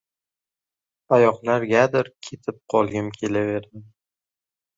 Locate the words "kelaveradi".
3.19-3.85